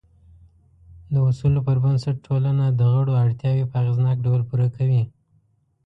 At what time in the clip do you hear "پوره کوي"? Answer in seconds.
4.49-5.03